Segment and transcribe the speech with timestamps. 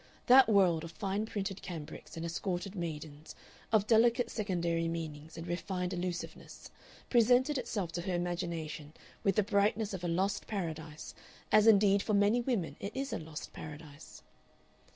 [0.25, 3.35] That world of fine printed cambrics and escorted maidens,
[3.71, 6.71] of delicate secondary meanings and refined allusiveness,
[7.11, 8.93] presented itself to her imagination
[9.23, 11.13] with the brightness of a lost paradise,
[11.51, 14.23] as indeed for many women it is a lost paradise.